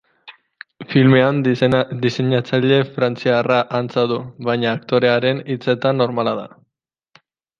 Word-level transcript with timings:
Filmean 0.93 1.41
diseinatzaile 1.47 2.79
frantziarraren 2.95 3.77
antza 3.81 4.07
du, 4.13 4.17
baina 4.49 4.73
aktorearen 4.79 5.43
hitzetan 5.57 6.03
normala 6.05 6.35
da. 6.43 6.49